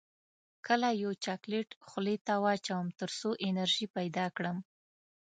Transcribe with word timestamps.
کله 0.67 0.89
یو 1.03 1.11
چاکلیټ 1.23 1.69
خولې 1.87 2.15
ته 2.25 2.33
واچوم 2.43 2.85
تر 2.99 3.09
څو 3.19 3.29
انرژي 3.47 3.85
پیدا 3.97 4.25
کړم 4.35 4.57